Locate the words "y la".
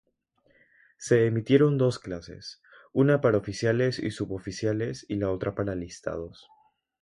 5.07-5.29